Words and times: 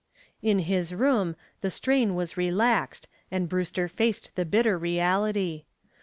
In 0.41 0.57
his 0.57 0.95
room 0.95 1.35
the 1.59 1.69
strain 1.69 2.15
was 2.15 2.35
relaxed 2.35 3.07
and 3.29 3.47
Brewster 3.47 3.87
faced 3.87 4.33
the 4.35 4.45
bitter 4.45 4.75
reality. 4.75 5.65